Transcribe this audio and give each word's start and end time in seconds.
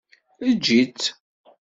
Eǧǧ-itt. 0.49 1.03